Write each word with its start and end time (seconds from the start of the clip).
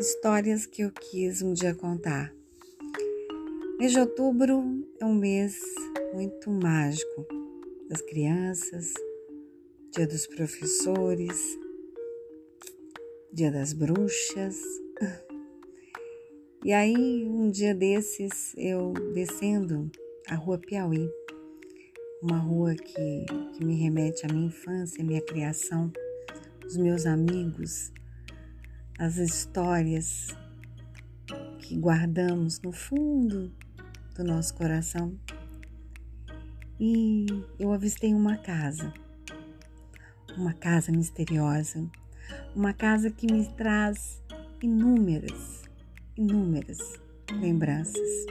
Histórias 0.00 0.64
que 0.64 0.80
eu 0.80 0.90
quis 0.90 1.42
um 1.42 1.52
dia 1.52 1.74
contar. 1.74 2.34
Mês 3.78 3.92
de 3.92 4.00
outubro 4.00 4.82
é 4.98 5.04
um 5.04 5.14
mês 5.14 5.60
muito 6.14 6.50
mágico 6.50 7.26
das 7.86 8.00
crianças, 8.00 8.94
dia 9.94 10.06
dos 10.06 10.26
professores, 10.26 11.38
dia 13.30 13.52
das 13.52 13.74
bruxas. 13.74 14.56
E 16.64 16.72
aí, 16.72 17.26
um 17.28 17.50
dia 17.50 17.74
desses, 17.74 18.54
eu 18.56 18.94
descendo 19.12 19.90
a 20.30 20.34
rua 20.34 20.56
Piauí, 20.56 21.10
uma 22.22 22.38
rua 22.38 22.74
que, 22.74 23.26
que 23.52 23.62
me 23.62 23.74
remete 23.74 24.24
à 24.24 24.32
minha 24.32 24.46
infância, 24.46 25.02
à 25.02 25.06
minha 25.06 25.20
criação, 25.20 25.92
os 26.66 26.78
meus 26.78 27.04
amigos, 27.04 27.92
as 29.00 29.16
histórias 29.16 30.28
que 31.58 31.74
guardamos 31.74 32.60
no 32.60 32.70
fundo 32.70 33.50
do 34.14 34.22
nosso 34.22 34.52
coração. 34.54 35.18
E 36.78 37.24
eu 37.58 37.72
avistei 37.72 38.12
uma 38.12 38.36
casa, 38.36 38.92
uma 40.36 40.52
casa 40.52 40.92
misteriosa, 40.92 41.90
uma 42.54 42.74
casa 42.74 43.10
que 43.10 43.26
me 43.32 43.46
traz 43.56 44.22
inúmeras, 44.62 45.62
inúmeras 46.14 46.78
lembranças. 47.32 48.26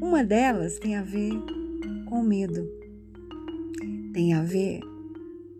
Uma 0.00 0.24
delas 0.24 0.80
tem 0.80 0.96
a 0.96 1.02
ver 1.02 1.30
com 2.06 2.24
medo, 2.24 2.68
tem 4.12 4.34
a 4.34 4.42
ver 4.42 4.80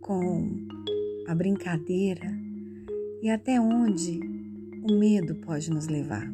com 0.00 0.50
a 1.28 1.34
brincadeira 1.34 2.43
e 3.24 3.30
até 3.30 3.58
onde 3.58 4.20
o 4.82 4.98
medo 4.98 5.34
pode 5.36 5.70
nos 5.70 5.86
levar. 5.86 6.30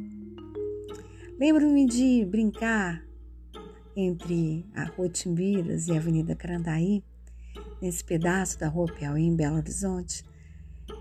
Lembro-me 1.38 1.86
de 1.86 2.26
brincar 2.26 3.06
entre 3.96 4.68
a 4.74 4.82
Rua 4.86 5.08
Timbiras 5.08 5.86
e 5.86 5.92
a 5.92 5.98
Avenida 5.98 6.34
Carandaí, 6.34 7.04
nesse 7.80 8.02
pedaço 8.04 8.58
da 8.58 8.66
Rua 8.66 8.92
Piauí, 8.92 9.22
em 9.22 9.36
Belo 9.36 9.58
Horizonte, 9.58 10.24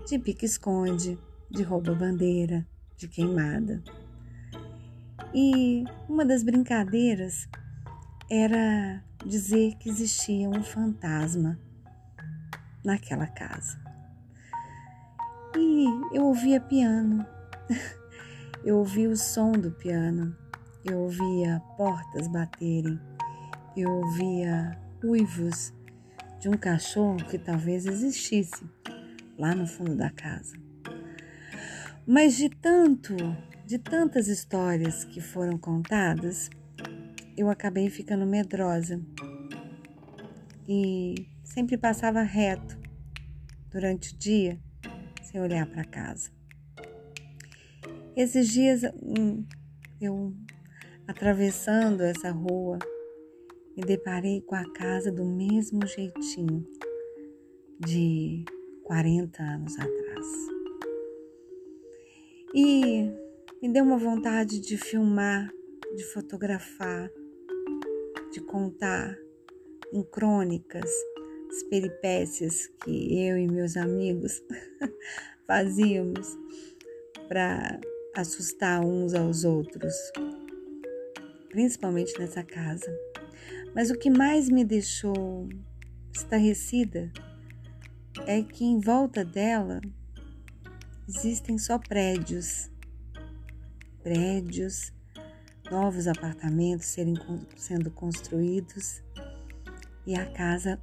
de 0.06 0.16
pique-esconde, 0.16 1.18
de 1.50 1.64
rouba-bandeira, 1.64 2.64
de 2.96 3.08
queimada. 3.08 3.82
E 5.34 5.82
uma 6.08 6.24
das 6.24 6.44
brincadeiras 6.44 7.48
era 8.30 9.02
dizer 9.26 9.74
que 9.74 9.90
existia 9.90 10.48
um 10.48 10.62
fantasma 10.62 11.58
naquela 12.84 13.26
casa. 13.26 13.89
E 15.56 15.84
eu 16.16 16.26
ouvia 16.26 16.60
piano, 16.60 17.26
eu 18.64 18.78
ouvia 18.78 19.10
o 19.10 19.16
som 19.16 19.50
do 19.50 19.72
piano, 19.72 20.36
eu 20.84 21.00
ouvia 21.00 21.60
portas 21.76 22.28
baterem, 22.28 23.00
eu 23.76 23.90
ouvia 23.90 24.78
uivos 25.02 25.74
de 26.38 26.48
um 26.48 26.56
cachorro 26.56 27.16
que 27.16 27.36
talvez 27.36 27.84
existisse 27.84 28.64
lá 29.36 29.52
no 29.52 29.66
fundo 29.66 29.96
da 29.96 30.08
casa. 30.10 30.56
Mas 32.06 32.36
de 32.36 32.48
tanto, 32.48 33.16
de 33.66 33.78
tantas 33.78 34.28
histórias 34.28 35.04
que 35.04 35.20
foram 35.20 35.58
contadas, 35.58 36.48
eu 37.36 37.50
acabei 37.50 37.90
ficando 37.90 38.24
medrosa. 38.24 39.00
E 40.68 41.26
sempre 41.42 41.76
passava 41.76 42.22
reto 42.22 42.78
durante 43.70 44.14
o 44.14 44.16
dia 44.16 44.60
sem 45.30 45.40
olhar 45.40 45.66
para 45.66 45.84
casa. 45.84 46.30
Esses 48.16 48.48
dias, 48.48 48.82
hum, 49.00 49.44
eu 50.00 50.34
atravessando 51.06 52.02
essa 52.02 52.30
rua, 52.30 52.78
me 53.76 53.84
deparei 53.84 54.40
com 54.40 54.54
a 54.54 54.72
casa 54.72 55.12
do 55.12 55.24
mesmo 55.24 55.86
jeitinho 55.86 56.66
de 57.78 58.44
40 58.84 59.42
anos 59.42 59.74
atrás. 59.78 60.26
E 62.52 63.08
me 63.62 63.72
deu 63.72 63.84
uma 63.84 63.98
vontade 63.98 64.60
de 64.60 64.76
filmar, 64.76 65.48
de 65.96 66.04
fotografar, 66.12 67.08
de 68.32 68.40
contar 68.40 69.16
em 69.92 70.02
crônicas 70.02 70.90
as 71.50 71.64
peripécias 71.64 72.68
que 72.84 73.18
eu 73.18 73.36
e 73.36 73.48
meus 73.48 73.76
amigos 73.76 74.40
fazíamos 75.48 76.38
para 77.28 77.80
assustar 78.14 78.80
uns 78.84 79.14
aos 79.14 79.44
outros, 79.44 79.94
principalmente 81.48 82.16
nessa 82.20 82.44
casa. 82.44 82.96
Mas 83.74 83.90
o 83.90 83.98
que 83.98 84.08
mais 84.08 84.48
me 84.48 84.64
deixou 84.64 85.48
estarrecida 86.14 87.12
é 88.26 88.42
que 88.42 88.64
em 88.64 88.78
volta 88.78 89.24
dela 89.24 89.80
existem 91.08 91.58
só 91.58 91.78
prédios, 91.78 92.70
prédios, 94.04 94.92
novos 95.68 96.06
apartamentos 96.06 96.86
serem, 96.86 97.14
sendo 97.56 97.90
construídos 97.90 99.02
e 100.06 100.14
a 100.14 100.26
casa 100.32 100.78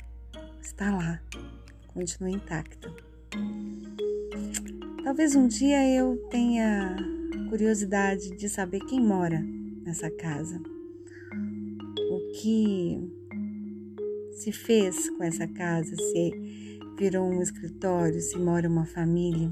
está 0.68 0.94
lá, 0.94 1.22
continua 1.88 2.30
intacta. 2.30 2.94
Talvez 5.02 5.34
um 5.34 5.48
dia 5.48 5.88
eu 5.90 6.18
tenha 6.30 6.94
curiosidade 7.50 8.36
de 8.36 8.50
saber 8.50 8.82
quem 8.82 9.00
mora 9.00 9.42
nessa 9.84 10.12
casa. 10.12 10.62
O 12.12 12.32
que 12.34 13.00
se 14.34 14.52
fez 14.52 15.10
com 15.12 15.24
essa 15.24 15.48
casa, 15.48 15.96
se 15.96 16.80
virou 17.00 17.26
um 17.26 17.42
escritório, 17.42 18.20
se 18.20 18.38
mora 18.38 18.68
uma 18.68 18.86
família. 18.86 19.50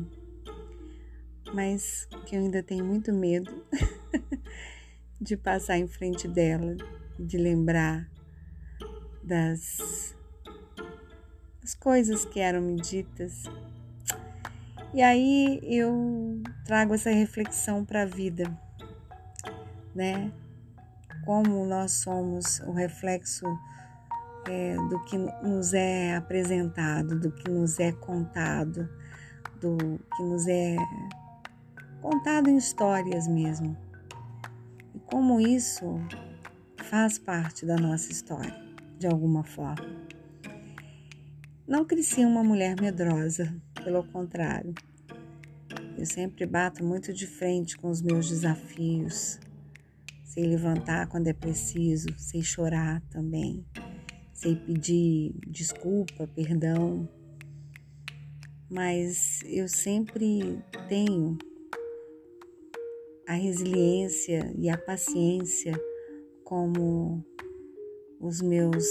Mas 1.54 2.10
que 2.26 2.36
eu 2.36 2.42
ainda 2.42 2.62
tenho 2.62 2.84
muito 2.84 3.14
medo 3.14 3.64
de 5.20 5.38
passar 5.38 5.78
em 5.78 5.88
frente 5.88 6.28
dela, 6.28 6.76
de 7.18 7.38
lembrar 7.38 8.12
das 9.24 10.15
as 11.66 11.74
coisas 11.74 12.24
que 12.26 12.40
eram 12.40 12.62
me 12.62 12.76
ditas. 12.76 13.42
E 14.94 15.02
aí 15.02 15.60
eu 15.64 16.44
trago 16.64 16.94
essa 16.94 17.10
reflexão 17.10 17.84
para 17.84 18.04
a 18.04 18.06
vida, 18.06 18.46
né? 19.96 20.32
Como 21.26 21.66
nós 21.66 21.92
somos 21.94 22.60
o 22.60 22.72
reflexo 22.72 23.48
é, 24.48 24.76
do 24.76 25.04
que 25.06 25.18
nos 25.18 25.74
é 25.74 26.16
apresentado, 26.16 27.20
do 27.20 27.32
que 27.32 27.50
nos 27.50 27.80
é 27.80 27.92
contado, 27.92 28.88
do 29.60 30.00
que 30.16 30.22
nos 30.22 30.48
é 30.48 30.76
contado 32.00 32.48
em 32.48 32.58
histórias 32.58 33.28
mesmo. 33.28 33.76
E 34.94 35.00
como 35.00 35.42
isso 35.42 36.00
faz 36.92 37.18
parte 37.18 37.66
da 37.66 37.76
nossa 37.76 38.12
história, 38.12 38.56
de 39.00 39.08
alguma 39.08 39.44
forma. 39.44 40.05
Não 41.68 41.84
cresci 41.84 42.24
uma 42.24 42.44
mulher 42.44 42.80
medrosa, 42.80 43.60
pelo 43.84 44.04
contrário. 44.04 44.72
Eu 45.98 46.06
sempre 46.06 46.46
bato 46.46 46.86
muito 46.86 47.12
de 47.12 47.26
frente 47.26 47.76
com 47.76 47.90
os 47.90 48.04
meus 48.04 48.30
desafios. 48.30 49.40
Sei 50.24 50.46
levantar 50.46 51.08
quando 51.08 51.26
é 51.26 51.34
preciso, 51.34 52.08
sei 52.20 52.44
chorar 52.44 53.02
também, 53.10 53.66
sei 54.32 54.56
pedir 54.56 55.34
desculpa, 55.48 56.28
perdão. 56.28 57.10
Mas 58.70 59.42
eu 59.46 59.68
sempre 59.68 60.62
tenho 60.88 61.36
a 63.28 63.34
resiliência 63.34 64.54
e 64.56 64.70
a 64.70 64.78
paciência 64.78 65.74
como 66.44 67.26
os 68.20 68.40
meus 68.40 68.86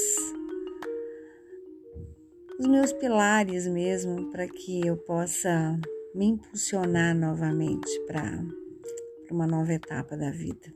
os 2.58 2.66
meus 2.68 2.92
pilares 2.92 3.66
mesmo 3.66 4.30
para 4.30 4.46
que 4.46 4.86
eu 4.86 4.96
possa 4.96 5.78
me 6.14 6.26
impulsionar 6.26 7.16
novamente 7.16 7.90
para 8.06 8.44
uma 9.30 9.46
nova 9.46 9.72
etapa 9.72 10.16
da 10.16 10.30
vida. 10.30 10.72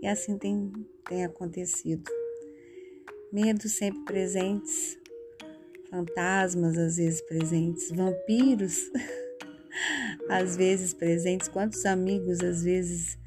E 0.00 0.06
assim 0.06 0.38
tem, 0.38 0.70
tem 1.08 1.24
acontecido. 1.24 2.08
Medos 3.32 3.72
sempre 3.72 4.04
presentes, 4.04 4.96
fantasmas 5.90 6.78
às 6.78 6.96
vezes 6.96 7.20
presentes, 7.22 7.90
vampiros 7.90 8.78
às 10.30 10.56
vezes 10.56 10.94
presentes. 10.94 11.48
Quantos 11.48 11.84
amigos 11.84 12.38
às 12.40 12.62
vezes 12.62 13.18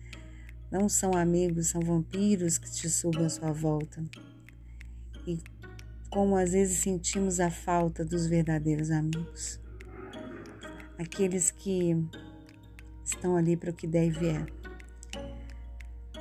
não 0.71 0.87
são 0.87 1.11
amigos, 1.11 1.67
são 1.67 1.81
vampiros 1.81 2.57
que 2.57 2.71
te 2.71 2.89
sugam 2.89 3.25
à 3.25 3.29
sua 3.29 3.51
volta. 3.51 4.01
E 5.27 5.37
como 6.11 6.35
às 6.35 6.51
vezes 6.51 6.79
sentimos 6.79 7.39
a 7.39 7.49
falta 7.49 8.03
dos 8.03 8.27
verdadeiros 8.27 8.91
amigos. 8.91 9.59
Aqueles 10.99 11.49
que 11.49 11.95
estão 13.03 13.37
ali 13.37 13.55
para 13.55 13.71
o 13.71 13.73
que 13.73 13.87
deve 13.87 14.27
é. 14.27 14.45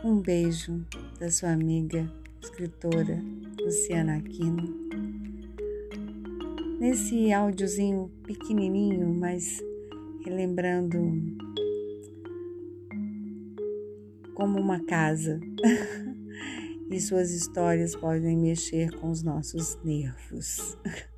Um 0.04 0.20
beijo 0.20 0.86
da 1.18 1.28
sua 1.30 1.50
amiga, 1.50 2.10
escritora 2.40 3.20
Luciana 3.60 4.16
Aquino. 4.16 4.88
Nesse 6.78 7.32
áudiozinho 7.32 8.10
pequenininho, 8.24 9.12
mas 9.12 9.60
relembrando 10.24 10.98
como 14.34 14.58
uma 14.58 14.80
casa. 14.84 15.40
e 16.90 17.00
suas 17.00 17.30
histórias 17.30 17.94
podem 17.94 18.36
mexer 18.36 18.90
com 18.98 19.10
os 19.10 19.22
nossos 19.22 19.78
nervos. 19.82 20.76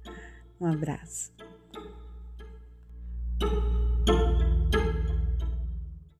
Um 0.60 0.66
abraço. 0.66 1.32